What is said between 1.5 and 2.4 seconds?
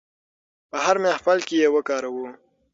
یې وکاروو.